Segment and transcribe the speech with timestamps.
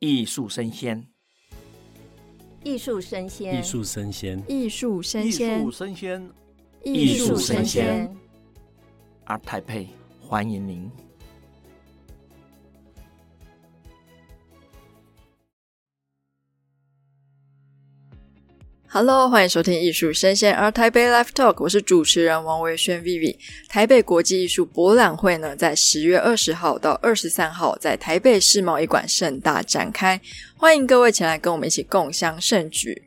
[0.00, 1.06] 艺术生鲜，
[2.64, 6.30] 艺术生鲜，艺术生鲜，艺术生鲜，艺术生鲜，
[6.82, 8.16] 艺术生鲜。
[9.26, 10.90] ART TAIPEI，欢迎您。
[18.92, 23.36] Hello，欢迎收听艺术生鲜 ART TAIPEI Live Talk，我是主持人王维轩 Vivi。
[23.68, 30.20] 台北国际艺术博览会呢，在十月二十号到二十三号在台北世贸一馆盛大展开，
[30.56, 33.04] 欢迎各位前来跟我们一起共襄盛举。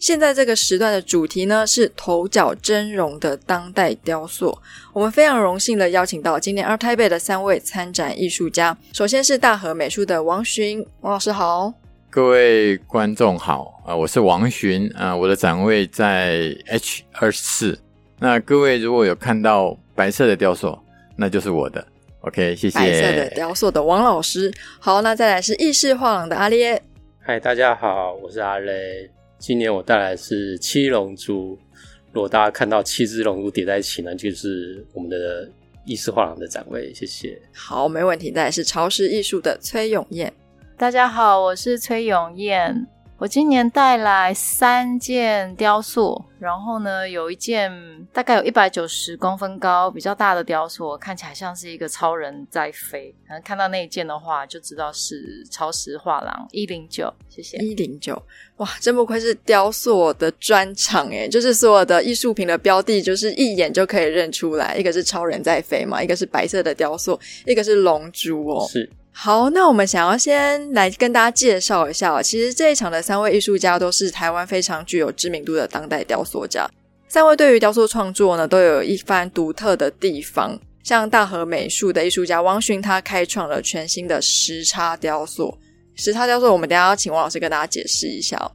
[0.00, 4.58] 现在这个时段的主题呢是头角峥嵘的当代雕塑，
[4.92, 11.79] 我们非常荣幸的邀请到今年 ART TAIPEI 的三位参展艺术家，首先是大和美术的王寻，王老师好。
[12.10, 17.78] 各位观众好，啊，我是王寻，啊，我的展位在 H 二四。
[18.18, 20.76] 那各位如果有看到白色的雕塑，
[21.16, 21.86] 那就是我的。
[22.22, 22.76] OK，谢谢。
[22.76, 26.82] 白色的雕塑的王老师，好，那再来是意式画廊的阿咧。
[27.20, 29.08] 嗨，大家好，我是阿咧。
[29.38, 31.56] 今年我带来是七龙珠。
[32.12, 35.48] 如果大家看到七只龙珠叠在一起呢，就是我们的
[35.84, 36.92] 意式画廊的展位。
[36.92, 37.40] 谢谢。
[37.54, 38.32] 好，没问题。
[38.32, 40.32] 再来是潮湿艺术的崔永燕。
[40.80, 42.86] 大家好，我是崔永燕。
[43.18, 47.70] 我今年带来三件雕塑，然后呢，有一件
[48.14, 53.14] 大概有一百九十公分高，比较大的雕塑，看起来像是一个超人在飞。
[53.28, 57.12] 可能看到那一件的话，就知道是超时画廊一零九。
[57.28, 57.58] 谢谢。
[57.58, 58.14] 一零九，
[58.56, 64.74] 哇，真不愧是雕塑的专场诶，就是所有的艺术品的标的，就是一眼就可以认出来。
[64.76, 68.66] 一个是超人在飞嘛，一个是白色的雕塑，一个是龙珠哦。
[68.66, 68.90] 是。
[69.12, 76.66] 好，那我们想要先来跟大家介绍一下，其实这一场的三位艺术家都是台湾非常具有知名度的当代雕塑家。
[77.08, 80.58] 三位对于雕塑创作呢，都有一番独特的地方。
[80.82, 85.54] 像大和美术的艺术家王寻，他开创了全新的时差雕塑。
[85.94, 88.50] 时差雕塑，我们等下要请王老师跟大家解释一下。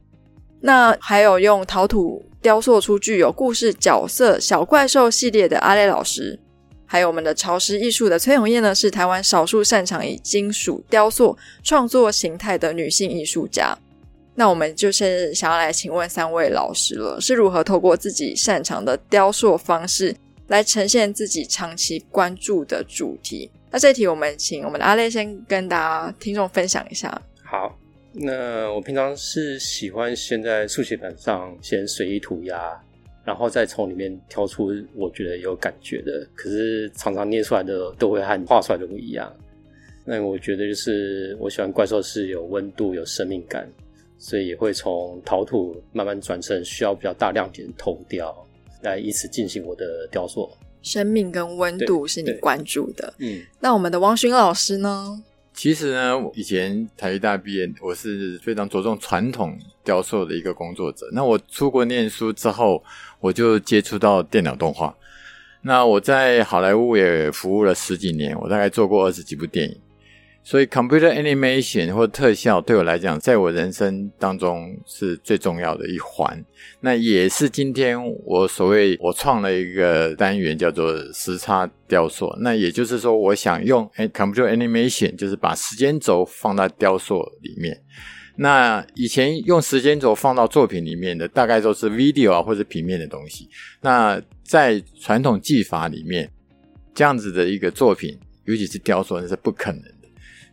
[0.60, 6.36] 那还有用陶土雕塑出具有故事角色小怪兽系列的阿雷老师。
[6.86, 13.76] 还有我们的潮石艺术的崔永燕呢，是台湾少数擅长以金属雕塑创作形态的女性艺术家。
[14.34, 20.14] 那我们就是想要来请问三位老师了，是如何透过自己擅长的雕塑方式
[20.48, 23.50] 来呈现自己长期关注的主题？
[23.70, 27.20] 那这一题我们请我们的阿咧先跟大家听众分享一下。
[27.42, 27.76] 好，
[28.12, 32.78] 那我平常是喜欢先在速写板上先随意涂鸦。
[33.26, 39.30] 然后再从里面挑出我觉得有感觉的，可是常常捏出来的都会和画出来的不一样。
[40.04, 43.68] 那我觉得就是我喜欢怪兽是有温度、有生命感，
[44.16, 48.32] 所以也会从陶土慢慢转成需要比较大量点的铜雕，
[48.82, 50.48] 来以此进行我的雕塑。
[50.82, 53.12] 生命跟温度是你关注的。
[53.18, 55.20] 嗯，那我们的汪勋老师呢？
[55.56, 61.08] 其实呢，以前台艺大毕业，我是非常着重传统雕塑的一个工作者。
[61.12, 62.84] 那我出国念书之后，
[63.20, 64.94] 我就接触到电脑动画。
[65.62, 69.74] 那我在好莱坞也服务了十几年，我大概做过二十几部电影。
[70.46, 76.40] 所以，computer animation 或特效对我来讲，在我人生当中是最重要的一环。
[76.78, 82.32] 那也是今天我所谓我创了一个单元，叫做时差雕塑。
[82.38, 87.76] 那也就是说，我想用哎 computer animation，就是把时间轴放到雕塑里面。
[88.36, 93.48] 那以前用时间轴放到作品里面的，大概都是 video 啊或者平面的东西。
[93.80, 96.30] 那在传统技法里面，
[96.94, 99.82] 这样子的一个作品，尤其是雕塑，那是不可能。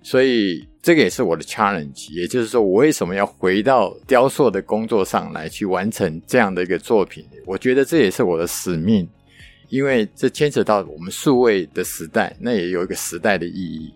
[0.03, 7.25] 所以这个也是我的 challenge，也就是说，我为什么要回到雕塑的工作上来去完成这样的一个作品？
[7.46, 9.08] 我觉得这也是我的使命，
[9.69, 13.94] 因为这牵扯到我们数位的时代，那也有一个时代的意义。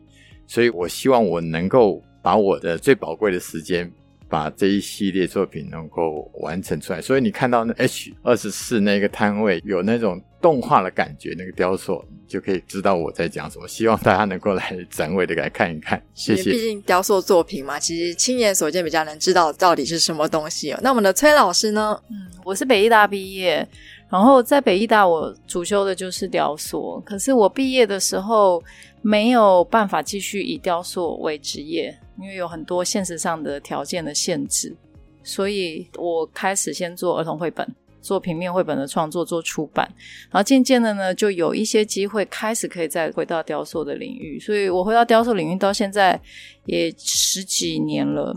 [0.47, 3.91] 所以我希望我能够把我的最宝贵的时间，
[4.29, 7.01] 把这一系列作品能够完成出来。
[7.01, 12.01] 所以你看到那 H 二十四那个摊位有那种动画的感觉，那个雕塑。
[12.27, 16.51] 就可以知道我在讲什么，希望大家能够来展位的来看一看， 谢谢。
[16.51, 20.79] 毕竟雕塑作品嘛，其实亲眼所见比较能知道到底是什么东西哦。
[20.83, 21.97] 那我们的崔老师呢？
[22.09, 23.65] 嗯，我是北艺大毕业，
[24.09, 28.61] 然后在北艺大我主修的就是雕塑，可是我毕业的时候
[29.01, 34.75] 没有办法继续以雕塑为职业，因为有很多现实上的条件的限制，
[35.23, 37.65] 所以我开始先做儿童绘本。
[38.01, 39.87] 做平面绘本的创作，做出版，
[40.31, 44.39] 然后渐渐的呢，就有一些机会开始可以再回到雕塑的领域。
[44.39, 46.19] 所以我回到雕塑领域到现在
[46.65, 48.35] 也十几年了。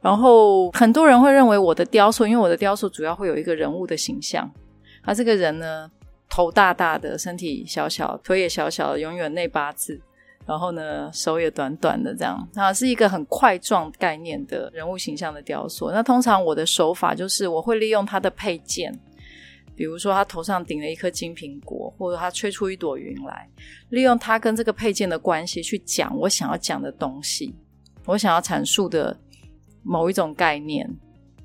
[0.00, 4.50] 然后很多人会认为我的雕塑，因为我的雕塑主要会有一个人物的形象，
[5.02, 5.90] 他这个人呢，
[6.28, 10.00] 头大大的，身体小小，腿也小小的，永远内八字。
[10.46, 15.90] 然后呢，手也短短的这样，它是一个很块状概念的人物形象的雕塑。
[15.90, 18.92] 那通常我的手法就是我会利用它的配件，
[19.74, 23.48] 比如说他头上顶了一颗金苹果，或者他吹出一朵云来，
[23.88, 27.54] 利用它跟这个配件的关系去讲我想要讲的东西，
[28.04, 29.16] 我想要阐述的
[29.82, 30.88] 某一种概念。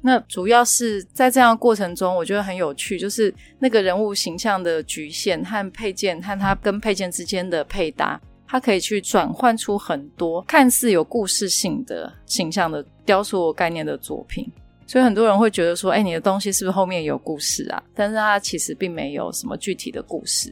[0.02, 8.20] 那主要是在这样的过程中，我觉得很有趣，就是那个人物形象的局限和配件和它跟配件之间的配搭。
[8.52, 14.52] 它可以去转换出很多看似有故事性的形象的雕塑概念的作品，
[14.88, 20.52] 所以很多人会觉得说：“哎，你的东西是不是后面有故事啊？”但是它其实并没有什么具体的故事。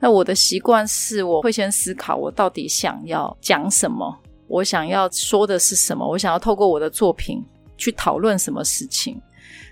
[0.00, 4.18] 那我的习惯是，我会先思考我到底想要讲什么，
[4.48, 7.44] 我想要说的是什么，我想要透过我的作品
[7.76, 9.20] 去讨论什么事情。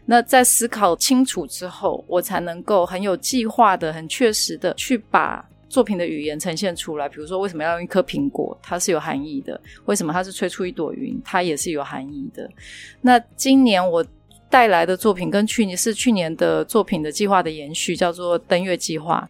[0.04, 5.42] 那在思考清楚之后，我才能够很有计划的、很确实的去把。
[5.72, 12.46] 作品的语言呈现出来，比如说为什么要用一颗苹果，它是有含义的；为什么它是吹出一朵云，它也是有含义的。
[13.00, 14.04] 那今年我
[14.50, 19.26] 带来的作品跟去年是去年的作品的计划的延续，叫做登月计划。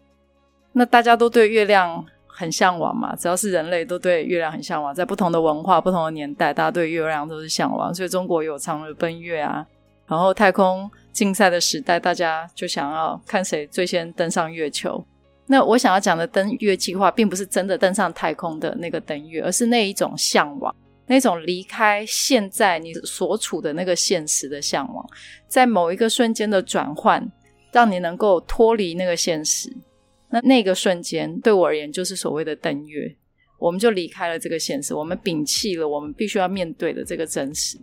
[0.73, 7.95] 那大家都对月亮很向往嘛，只要是人类都对月亮很向往，在不同的文化、不同的年代，大家对月亮都是向往。
[7.95, 9.65] 所以中国有嫦娥奔月啊，
[10.09, 15.05] 然后太空竞赛的时代，大家就想要看谁最先登上月球。
[15.47, 20.75] 那我想要讲的登月计划，并不是真的登上太空的那个登月，而是那一种向往，
[21.07, 25.05] 那种离开现在你所处的那个现实的向往，
[25.49, 27.31] 在某一个瞬间的转换，
[27.73, 29.71] 让你能够脱离那个现实。
[30.31, 33.15] 那那个瞬间对我而言，就是所谓的登月。
[33.59, 37.79] 我们就离开了这个现实，我们摒弃了我们必须要面对的这个真实。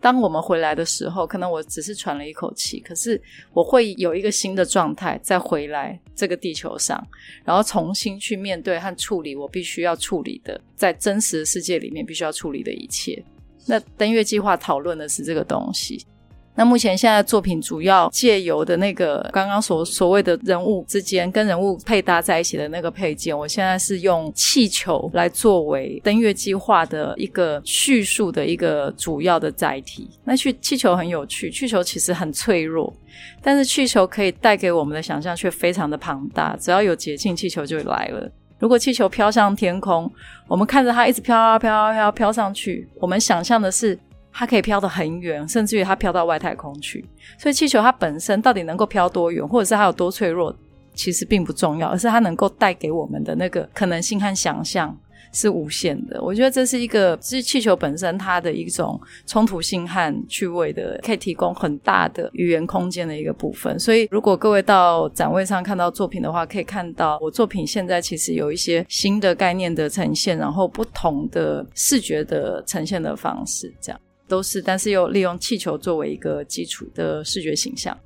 [0.00, 3.20] 当我们回来的时候，可能我只是喘了一口气，可是
[3.52, 7.04] 我会有一个新的状态再回来这个地球上，
[7.44, 13.22] 然后重新去面对和处理我必须要处理的，在真实世界里面必须要处理的一切。
[13.66, 16.06] 那登月计划讨论的是这个东西。
[16.56, 30.08] 那目前现在作品主要借由的那个刚刚所所谓的人物之间跟人物配搭在一起的那个配件，我现在是用气球来作为登月计划的一个叙述的一个主要的载体。
[30.22, 32.94] 那去气球很有趣，气球其实很脆弱，
[33.42, 36.56] 但是气球可以带给我们的想象却非常的庞大。
[36.60, 38.30] 只要有捷径，气球就来了。
[38.60, 40.08] 如果气球飘向天空，
[40.46, 43.98] 我们看着它一直飘啊飘啊飘啊飘上去，我们想象的是。
[44.36, 47.04] 它可以飘得很远，甚至于它飘到外太空去。
[47.38, 50.54] 所以气球它本身到底能够飘多远，或者是它有多脆弱，
[50.92, 54.96] 其实并不重要，而是它能够带给我们的那个可能性和想象
[55.32, 56.20] 是无限的。
[56.20, 63.78] 我觉得这是一个，是气球本身它的一种冲突性和趣味的，可以提供很大的语言空间的一个部分。
[63.78, 74.00] 所以，如果各位到展位上看到作品的话，可以看到我作品现在其实有一些新的概念的呈现，然后不同的视觉的呈现的方式，这样。
[74.28, 77.96] 都是，但是又利用气球作为一个基础的视觉形象。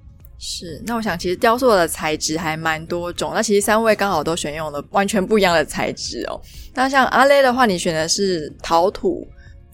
[0.41, 3.33] 是，那我想其实雕塑的材质还蛮多种。
[3.35, 6.41] 那其实三位刚好都选用了完全不一样的材质哦。
[6.75, 9.27] 那像阿勒的话，你选的是陶土，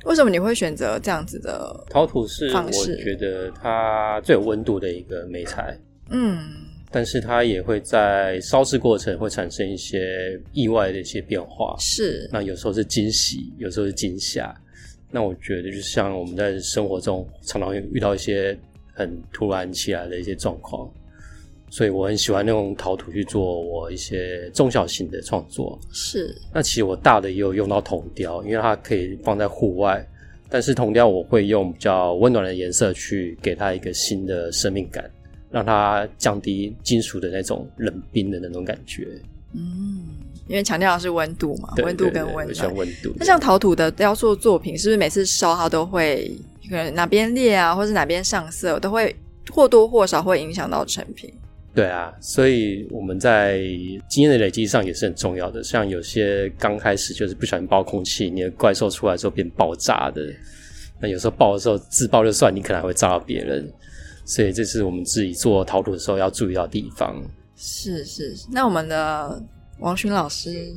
[0.06, 1.85] 为什么你会选择这样子的？
[1.91, 5.79] 陶土是我觉得它最有温度的一个美材。
[6.08, 6.40] 嗯，
[6.90, 11.76] 但是它也会在烧制过程会产生一些意外的一些变化。
[11.79, 14.55] 是，那有时候是惊喜，有时候是惊吓。
[15.14, 18.59] 那我觉得，就像我们在生活中常常遇到一些
[18.92, 20.92] 很突然起来的一些状况，
[21.71, 25.78] 所以我很喜欢用陶土去做我一些中小型的创作。
[25.92, 26.35] 是。
[26.52, 30.04] 那其实我大的也有用到铜雕，因为它可以放在户外，
[30.49, 35.09] 但是铜雕我会用比较温暖的颜色去给它一个新的生命感，
[35.49, 39.06] 让它降低金属的那种冷冰的那种感觉。
[39.52, 40.09] 嗯。
[40.47, 42.75] 因为强调的是温度嘛，温度跟温暖。
[42.75, 43.13] 温度。
[43.17, 46.31] 那像陶土的雕塑作品，是不是每次烧它都会
[46.69, 49.15] 可能哪边裂啊，或是哪边上色，都会
[49.51, 51.33] 或多或少会影响到成品？
[51.75, 53.59] 对啊，所以我们在
[54.09, 55.65] 经验的累积上也是很重要的。
[55.65, 60.23] 像有些刚开始就是不小心爆空气，你的怪兽出来之后变爆炸的，
[61.01, 63.67] 那有时候爆的时候自爆就算，你可能还会炸到别人。
[64.27, 67.21] 所以这是我们自己做陶土的时候要注意到的地方。
[67.57, 69.43] 是是，那我们的。
[69.85, 70.75] 王勋老师，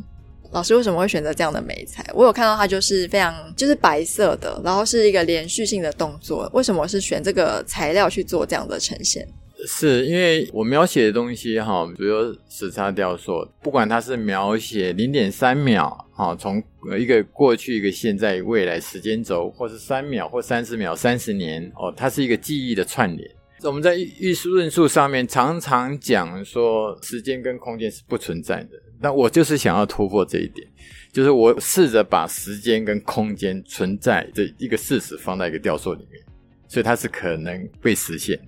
[0.51, 2.05] 老师为什么会选择这样的媒材？
[2.13, 6.49] 我有看到它就是非常就是白色的，然后是一个连续性的动作。
[6.53, 9.25] 为什么是选这个材料去做这样的呈现？
[9.65, 16.61] 是因为我描写的东西哈，比如时差雕塑，不管它是描写零点三秒哈，从
[16.99, 23.31] 一个过去、一个现在、未来时间轴，或是三秒或三十秒、三十年哦，它是一个记忆的串联。
[23.63, 28.69] 我们在艺术论述上面常常讲说，时间跟空间是不存在的。
[28.99, 30.67] 那我就是想要突破这一点，
[31.11, 36.21] 就是我试着把时间跟空间存在这一个事实放在一个雕塑里面，
[36.67, 38.39] 所以它是可能被实现。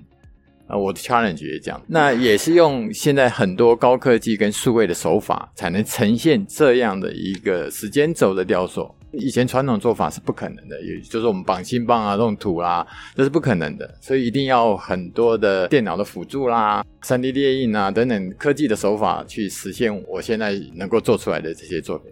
[0.68, 8.94] 啊，我的 challenge 也讲，那也是用现在很多高科技跟数位的手法，才能呈现这样的一个时间轴的雕塑。
[9.12, 12.86] 以前传统做法是不可能的，也就是我们绑芯棒啊、弄土啦，
[13.16, 13.96] 这是不可能的。
[14.00, 22.12] 所以一定要很多的电脑的辅助啦、三 D 列印啊等等科技的手法去实现我现在能够做出来的这些作品。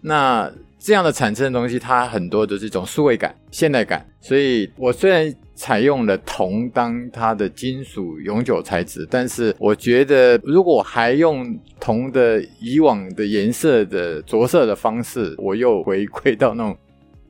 [0.00, 4.06] 那这样的产生的东西，它很多都是一种数位感、现代感。
[4.20, 16.78] 所以我虽然采用了铜当它的金属永久材质，但是我觉得如果还用铜的以往的颜色的着色的方式，我又回归到那种，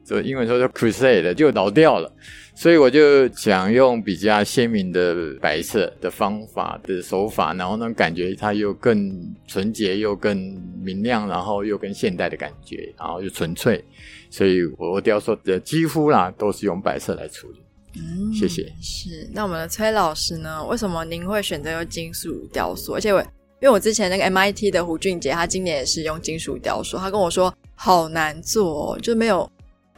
[0.05, 2.12] 就英文说叫 crusade 就老掉了。
[2.61, 10.37] 所以我就想用比较鲜明的白色的方法的手法，然后呢，感觉它又更纯洁，又更
[10.83, 13.85] 明亮，然后又更现代的感觉，然后又纯粹。
[14.29, 17.61] 所以我雕塑的几乎啦都是用白色来处理。
[17.95, 18.65] 嗯，谢谢。
[18.83, 20.67] 是，那我们的崔老师呢？
[20.67, 22.93] 为什么您会选择用金属雕塑？
[22.93, 29.49] 而且我，因为我之前那个 MIT 的胡俊杰，他今年也是用金属雕塑，他跟我说好难做哦，就没有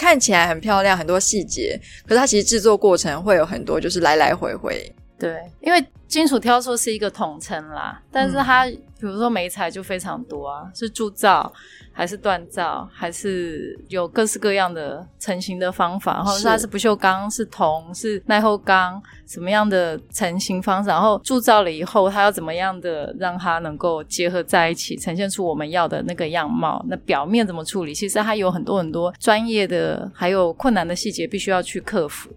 [0.01, 4.91] 看起来很漂亮，很多细节，可是它其实制作过程会有很多，就是来来回回。
[5.21, 11.53] 对，因为金属雕塑是一个统称啦，但是它、嗯、比如说媒材就非常多啊，是铸造
[11.93, 26.83] 还是锻造，还是有各式各样的成型的方法，然后是它是不锈钢，是铜，是耐候钢，什么样的成型方式，然后铸造了以后，它要怎么样的让它能够结合在一起，呈现出我们要的那个样貌？
[26.89, 27.95] 那表面怎么处理？
[27.95, 32.31] 其实它有很多很多专业的，还有困难的细节，必须要去克服。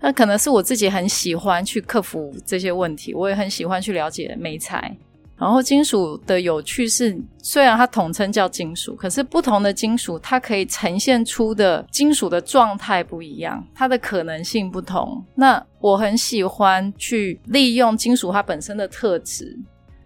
[0.00, 4.96] 那可能是我自己很喜欢去克服这些问题，我也很喜欢去了解美材。
[5.36, 15.24] 然后金属的有趣是，虽然它统称叫金属，可是不同的金属它可以呈现出的金属的状态不一样，它的可能性不同。
[15.34, 19.58] 那我很喜欢去利用金属它本身的特质，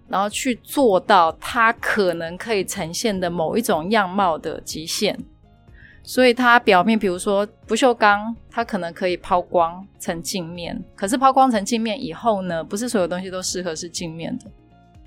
[0.07, 5.19] 然后去做到它可能可以呈现的某一种样貌的极限。
[6.07, 10.79] 所以它表面，比如说不锈钢，它可能可以抛光成镜面。
[10.95, 14.45] 可是抛光成镜面以后呢，不是所有东西都适合是镜面的。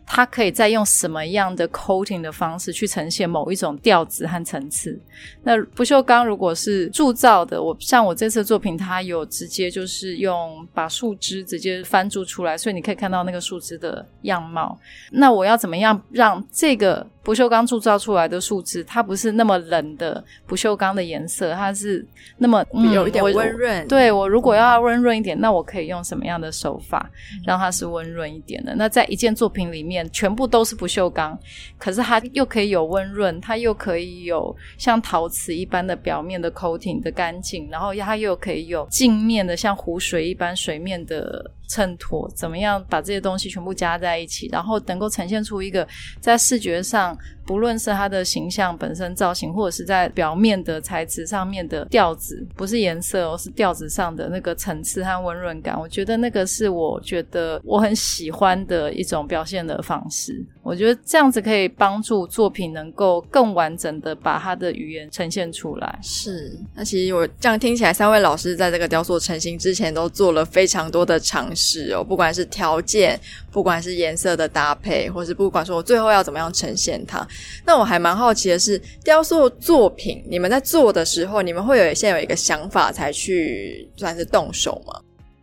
[0.09, 4.99] 它可以再用什么样的 coating 的方式去呈现某一种调子和层次？
[5.43, 14.79] 那不锈钢如果是铸造的，我像我这次作品，它有直接就是用把树枝直接翻铸出来，所以你可以看到那个树枝的样貌。
[15.11, 17.05] 那我要怎么样让这个？
[17.27, 22.07] 不锈钢铸造出来的树脂，它不是那么冷的不锈钢的颜色，它是
[22.37, 23.85] 那么、嗯、有一点温润。
[23.85, 27.11] 对，我如果要温润一点，那我可以用什么样的手法
[27.45, 28.73] 让它是温润一点的？
[28.75, 31.37] 那在一件作品里面，全部都是不锈钢，
[31.77, 41.51] 可是它又可以有温润，它又可以有像陶瓷一般的表面的 coating 的干净，然后它又可以有镜面的像湖水一般水面的。
[41.67, 45.87] 衬托怎么样把这些东西全部加在一起，然后能够呈现出一个
[46.21, 55.79] 在视觉上，不论是它的形象本身造型，或者是在表面的材质上面的调子，不是颜色哦，是调子上的那个层次和温润感。
[55.79, 60.45] 我觉得那个是我觉得我很喜欢的一种表现的方式。
[60.61, 65.99] 我觉得这样子可以帮助作品能够更完整的把它的语言呈现出来。
[66.03, 71.93] 是，那其实我这样听起来，三位老师在这个雕塑成型之前都做了非常多的尝试。
[71.93, 73.17] 哦，不管是条件，
[73.57, 77.27] 不管是颜色的搭配，或是不管说我最后要怎么样呈现它，
[77.65, 85.01] 那我还蛮好奇的是，雕塑作品你们在做的时候，你们会有先有一个想法才去算是动手吗？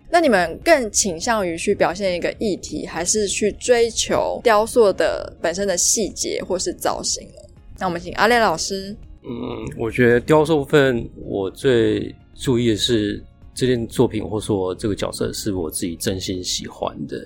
[0.08, 7.42] 那你们更倾向于去表现一个议题，还是去追求雕塑的本身的细节或是造型呢？
[7.80, 8.96] 那我们请阿列老师。
[9.24, 13.20] 嗯，我觉得雕塑部分我最注意的是。
[13.56, 17.24] 这件作品或说这个角色是我自己真心喜欢的，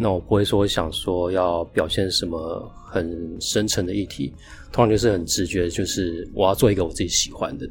[0.00, 4.32] 那我不会说想说要表现什么很深沉的议题，
[4.70, 7.68] 通常就是很直觉，就是我要做一个我自己喜欢的，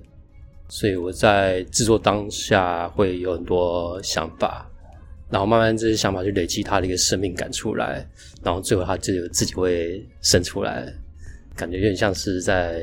[0.67, 4.69] 所以我在制作当下会有很多想法，
[5.29, 8.05] 然后慢慢这些想法就累积它的一个生命感出来，
[8.43, 10.93] 然后最后它就自己会生出来，
[11.55, 12.81] 感觉有点像是在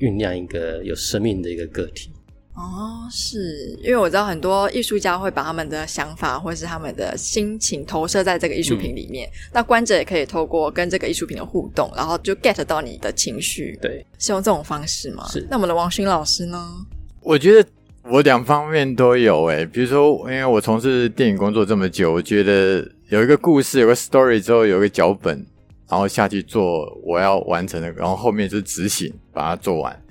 [0.00, 2.10] 酝酿一个有生命的一个个体。
[2.54, 13.78] 哦，是因为我知道很多艺术家会把他们的想法或是他们的心情投射在这个艺术品里面，嗯、那观者也可以透过跟这个艺术品的互动，然后就 get 到你的情绪。
[13.80, 15.26] 对，是用这种方式吗？
[15.30, 15.46] 是。
[15.48, 16.86] 那我们的王勋老师呢？
[17.22, 17.68] 我觉得
[18.04, 25.46] 我两方面都有诶，比如说，因为我从事电影工作这么久，我觉得有一个故事，有个 story 之后，有一个脚本。
[25.88, 30.02] 然后下去做我要完成的，然后后面就是执行把它做完。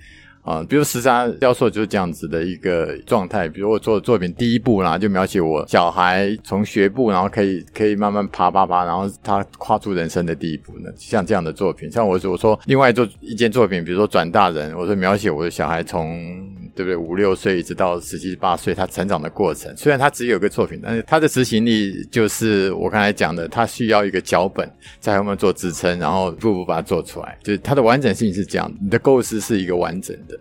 [0.42, 3.48] 啊，比如十三雕塑就是这样子的一个状态。
[3.48, 10.90] 比如我做的作品第一步啦，就描写我小孩从学步，然后可以可以慢慢爬爬爬，然后他跨出人生的第一步呢。
[10.96, 16.50] 像这样的作品，像我我说另外做一件作品，比如说转大人，我说描写我的小孩从
[16.80, 19.76] 对不对五六岁一直到十七八岁他成长的过程。
[19.76, 24.72] 虽然他只有一个作品，但是他的执行力就是我刚才讲的，他需要一个脚本
[25.02, 27.38] 在后面做支撑，然后一步步把它做出来。
[27.44, 30.40] 就是它的完整性是这样，你的构思是一个完整的。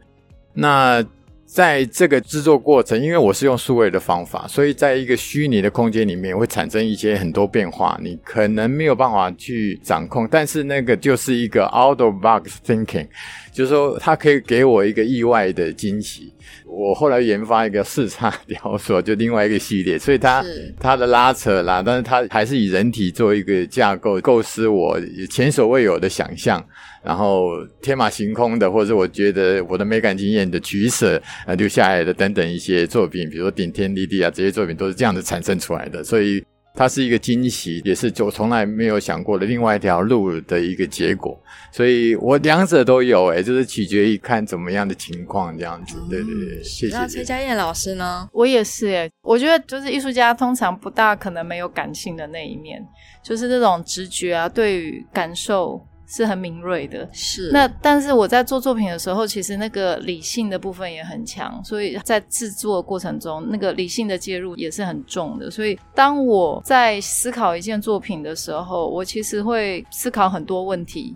[0.54, 1.04] 那
[1.48, 10.28] 在这个制作过程，因为我是用数位的方法，所以在一个虚拟的空间里面会产生一些很多变化，你可能没有办法去掌控。
[10.30, 13.06] 但是那个就是一个 out of box thinking，
[13.50, 16.34] 就是说它可以给我一个意外的惊喜。
[16.70, 20.44] 我后来研发一个四叉雕塑，就另外一个系列，所以它
[20.78, 26.64] 它的拉扯啦，但是它还是以人体做一个架构构思，我前所未有的想象。
[27.02, 36.44] 然后天马行空的，或者是我觉得我的美感经验的取舍啊，留下来的等等一些作品，比如说顶天立地啊，这些作品都是这样子产生出来的，所以
[36.78, 41.36] 它是一个惊喜，也是就从来没有想过的另外一条路的一个结果。
[41.72, 45.96] 所以我两者都有，哎，就是取决于看怎么样的情况这样子。
[46.08, 46.94] 对对对，谢谢。
[46.94, 48.28] 那崔佳燕老师呢？
[48.32, 52.80] 我也是哎，我觉得就是艺术家通常不大可能没有感性的那一面，
[53.24, 55.84] 就是这种直觉啊，对于感受。
[56.08, 57.50] 是很敏锐的，是。
[57.52, 65.50] 那但是我在做作品的时候，其实那个理性的部分也很强，所以在制作过程中，那个理性的介入也是很重的。
[65.50, 71.14] 所以当我在思考一件作品的时候，我其实会思考很多问题。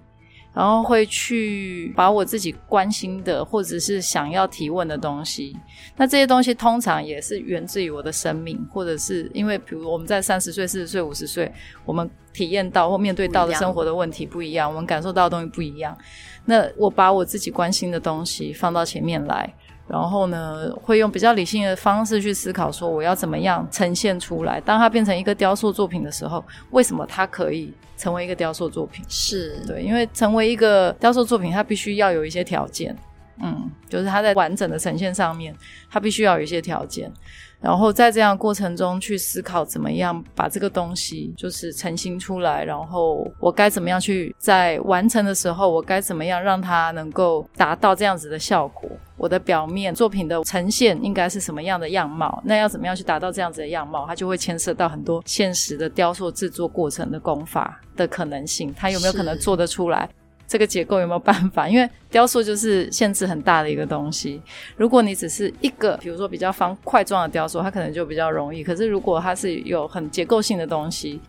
[0.54, 5.56] 然后会去把我自己关心的，或者是想要提问的东西，
[5.96, 11.50] 那这些东西通常也是源自于我的生命，或者是因为，比如我们在三十岁、四十岁、五十岁，
[11.84, 15.96] 我们体验到或面对到的生活的问题不一样，我们感受到的东西不一样。
[16.44, 19.54] 那我把我自己关心的东西放到前面来。
[19.92, 24.58] 然后呢，会用比较理性的方式去思考，说我要怎么样呈现出来。
[24.62, 29.04] 当它变成一个雕塑作品的时候，为什么它可以成为一个雕塑作品？
[29.06, 32.96] 是对，因为成为一个雕塑作品，它必须要有一些条件。
[33.42, 35.54] 嗯，就是它在完整的呈现上面，
[35.90, 37.12] 它必须要有一些条件。
[37.60, 48.90] 然后在这样的过程中去思考怎么样把这个东西就是呈现出来，然后我该怎么样去在完成的时候，我该怎么样让它能够达到这样子的效果？
[49.22, 52.42] 我的表面作品的呈现应该是什么样的样貌？
[52.44, 54.04] 那要怎么样去达到这样子的样貌？
[54.04, 60.08] 它就会牵涉到很多现实的雕塑制作过程的工法的可能性，它有没有可能做得出来？
[60.48, 61.68] 这个结构有没有办法？
[61.68, 64.42] 因为雕塑就是限制很大的一个东西。
[64.76, 68.64] 如果你只是一个，比如说比较方块状的雕塑，它可能就比较容易。
[68.64, 71.20] 可是如果它是有很结构性的东西，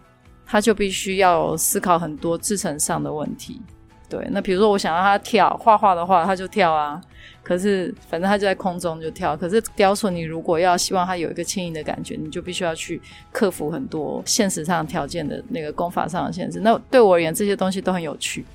[0.48, 3.62] 它就必须要思考很多制成上的问题。
[4.14, 7.02] 对，那比如说我想让他跳，画画的话，他就跳啊。
[7.42, 9.36] 可是反正他就在空中就跳。
[9.36, 16.60] 可是雕塑，你如果要希望他有一个轻盈的感觉，你就必须要去克服很多现实上条件的那个功法上的限制。
[16.60, 18.46] 那对我而言，这些东西都很有趣。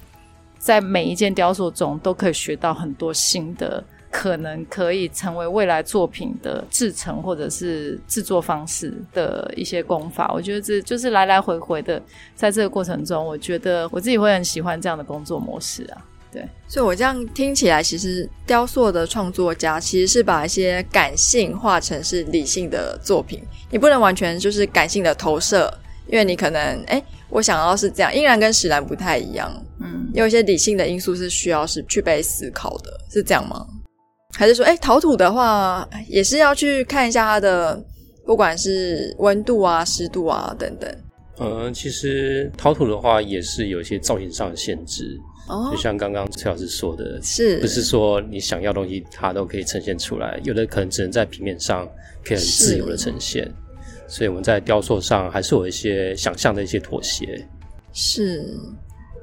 [0.58, 10.32] 在每一件雕塑中，都可以学到很多新的，可能可以成为未来作品的制成或者是制作方式的一些功法。
[10.32, 12.02] 我觉得这就是来来回回的，
[12.34, 16.04] 在这个过程中，我觉得我自己会很喜欢这样的工作模式啊。
[16.30, 25.72] 对，所以我这样听起来，其实雕塑的创作家其实是把一些感性化成是理性的作品，你不能完全就是感性的投射，
[26.06, 29.50] 因为你可能哎我想要是这样，依然跟史兰不太一样。
[29.80, 33.66] 嗯，有一些理性的因素是需要是去被思考的，是这样吗？
[34.38, 37.84] 还是说，哎，陶土的话也是要去看一下它的，
[38.24, 40.88] 不管是温度啊、湿度啊等等。
[41.40, 45.18] 嗯，其实陶土的话也是有一些造型上的限制。
[45.48, 50.40] 哦，就像刚刚崔老师说的，是不是说你想要的东西它都可以呈现出来？
[50.44, 51.84] 有的可能只能在平面上
[52.24, 53.52] 可以很自由的呈现。
[54.06, 57.44] 所以我们在雕塑上还是有一些想象的一些妥协。
[57.92, 58.56] 是，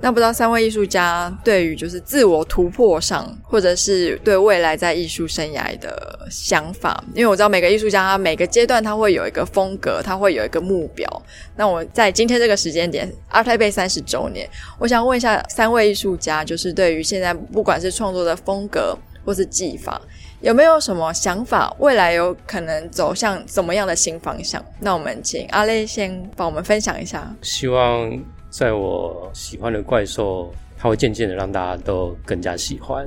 [0.02, 11.10] 那不知道三位艺术家对于就是自我突破上，或者是对未来在艺术生涯的想法，因为我知道每个艺术家他每个阶段他会有一个风格，他会有一个目标。
[11.56, 20.00] 那我在今天这个时间点，ART TAIPEI 三十周年，我想问一下三位艺术家，就是对于现在不管是创作的风格或是技法。
[20.42, 21.74] 有没有什么想法？
[21.80, 24.64] 未来有可能走向怎么样的新方向？
[24.82, 27.34] 那我们请阿雷先帮我们分享一下。
[27.42, 28.12] 希望
[28.58, 33.06] 在我喜欢的怪兽，它会渐渐的让大家都更加喜欢。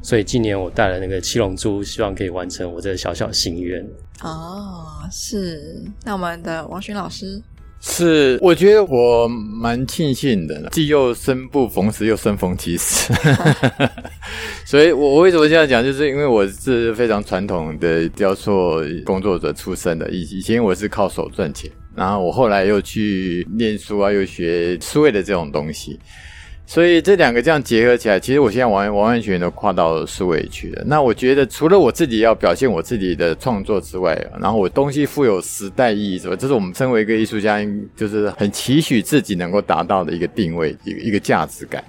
[0.00, 3.86] 所以今年我带了那个七龙珠，希望可以完成我这个小小心愿。
[4.22, 5.84] 哦，是。
[6.06, 7.38] 那我们的王勋老师，
[7.82, 13.12] 是，我觉得我蛮庆幸的，既又生不逢时，又生逢其时。
[14.64, 25.98] 所以我为什么这样讲，就是因为我是非常传统的雕塑工作者出身的，以以前我是靠手赚钱，然后我后来又去念书啊，又学数位的这种东西。
[26.64, 30.84] 所以这两个这样结合起来，其实我现在完完完全全都跨到数位去了。
[30.86, 37.58] 那我觉得，除了我自己要表现我自己的创作之外，然后我东西富有时代意义之外，这是我们身为一个艺术家，
[37.96, 41.82] 就是很期许自己能够达到的一个定位，一个一个价值感。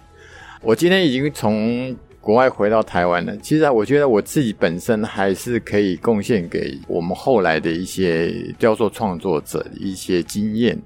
[0.61, 10.77] 我今天已经从国外回到台湾了，其实我觉得我自己本身还是可以贡献给我们后来的一些雕塑创作者一些经验。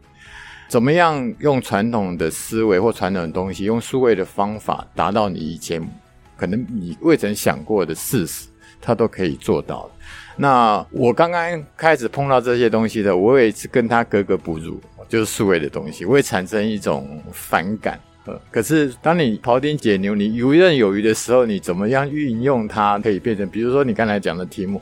[0.69, 5.81] 怎么样用传统的思维或传统的东西，用数位的方法达到你以前
[6.37, 8.47] 可能你未曾想过的事实，
[8.79, 9.89] 他都可以做到。
[10.35, 17.99] 那我刚刚开始碰到这些东西的，我也是跟他格格不入，就是数位的东西，我会产生一种反感。
[18.25, 24.81] 呃可是当你庖丁解牛，你游刃有余的时候，你怎么样运用它，可以变成，比如说你刚才讲的题目。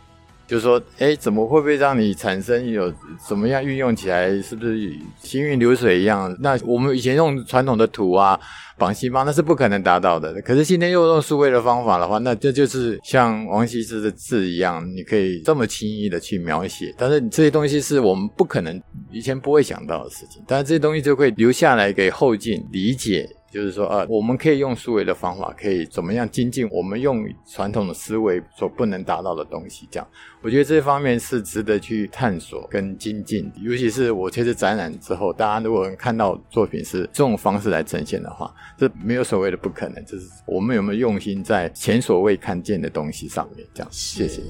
[0.51, 2.93] 就是说，哎，怎么会不会让你产生有
[3.25, 4.91] 怎么样运用起来，是不是
[5.23, 6.35] 行云流水一样？
[6.41, 8.37] 那我们以前用传统的土啊，
[8.77, 10.41] 绑西方，那是不可能达到的。
[10.41, 16.93] 可是今天又用数位的方法的话，那这就是像王羲之的字一样，你可以这么轻易的去描写。
[16.97, 18.77] 但是这些东西是我们不可能
[19.09, 23.25] 以前不会想到的事情，但是这些东西就会留下来给后进理解。
[23.51, 29.87] 就是说，呃，我们可以用思维的方法，可以怎么样精进我们用传统的思维所不能达到的东西？
[29.91, 30.07] 这样，
[30.41, 33.51] 我觉得这方面是值得去探索跟精进。
[33.57, 43.67] 尤其是我这次展览之后，大家如果看到作品是这种方式来呈现的话，这没有所谓的不可能，就是我们有没有用心在前所未看见的东西上面？
[43.73, 44.41] 这样，谢谢。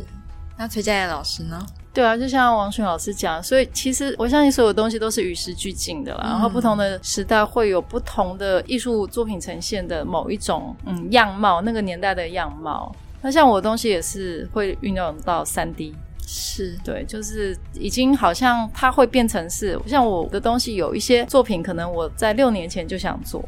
[0.57, 1.65] 那崔佳燕老师呢？
[1.93, 6.21] 对啊，就像王群老师讲，所以其实我相信所有东西都是与时俱进的啦。
[6.25, 12.95] 嗯、然后不同的时代会有不同的艺术作品呈现的某一种嗯样貌，那个年代的样貌。
[13.21, 15.93] 那像我的东西也是会运用到三 D，
[16.25, 23.43] 是对，就是已经好像它会变成是像我的东西有一些作品，可能我在六年前就想做。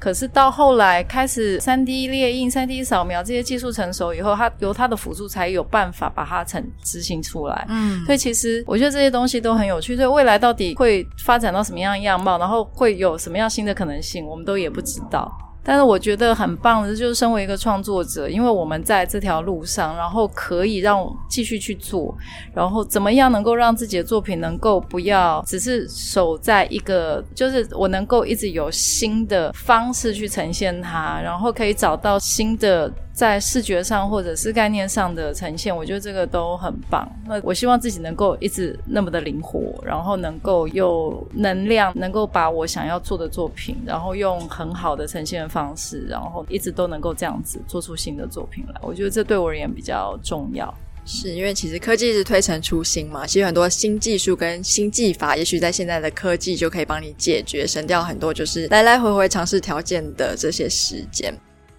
[0.00, 7.66] 可是到后来开始三 D 列印、三 D 扫描这些技术成熟以后，它由它的辅助才有办法把它成执行出来。
[7.68, 9.94] 嗯，所以其实我觉得这些东西都很有趣。
[9.94, 15.30] 所以未来到底会发展到什么样的样貌，然后会有什么样新的可能性，我们都也不知道。
[15.62, 22.16] 但是我觉得很棒的，就是身为一个创作者，因为我们在这条路上，然后可以让我继续去做，
[22.54, 32.92] 然后怎么样能够让自己的作品能够不要只是守在一个，就是我能够一直有新的方式去呈现它，然后可以找到新的。
[33.12, 37.06] 在视觉上或者是概念上的呈现，我觉得这个都很棒。
[37.26, 48.80] 那我希望自己能够一直那么的灵活，然后能够有能量，能够把我想要做的作品，然后用很好的呈现的方式，然后一直都能够这样子做出新的作品来。
[48.82, 50.72] 我觉得这对我而言比较重要，
[51.04, 61.34] 是因为其实科技是推陈出新嘛，其实很多新技术跟新技法，也许在现在的科技就可以帮你解决，省掉很多就是来来回回尝试条件的这些时间。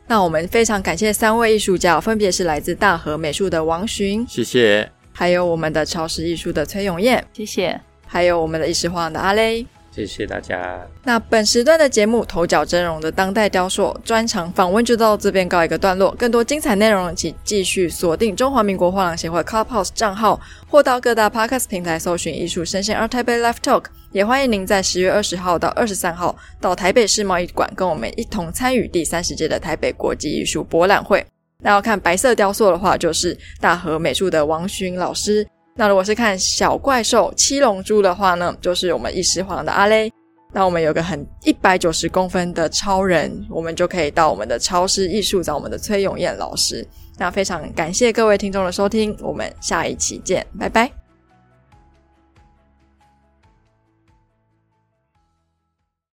[0.08, 9.66] 那我们非常感谢三位艺术家，分别是来自大和美术的王寻，谢谢；还有我们的超视艺术的崔永燕，谢谢；还有我们的艺师画的阿勒。
[9.94, 10.80] 谢谢大家。
[11.04, 16.16] 那本时段的节目《头角峥嵘》的当代雕塑专场访问就到这边告一个段落。
[16.18, 23.84] 更多精彩内容，请继续锁定中华民国画廊协会 Clubhouse 账号，或到各大 Podcast 平台搜寻“艺术声鲜 ”Art Bay Live Talk”。
[24.14, 31.26] 也欢迎您在十月二十号到二十三号到台北世贸易馆，跟我们一同参与第三十届的台北国际艺术博览会。
[31.64, 35.46] 那要看白色雕塑的话，就是大和美术的王寻老师。
[35.82, 40.14] 那如果是看小怪兽七龙珠的话呢，就是我们艺师画的阿雷。
[40.54, 46.88] 那我们有个很一百九十公分的超人，我们就可以到我们的超市艺术找我们的崔永燕老师。
[47.18, 50.88] 那非常感谢各位听众的收听，我们下一期见，拜拜。